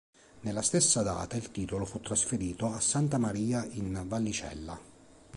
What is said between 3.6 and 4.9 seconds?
in Vallicella.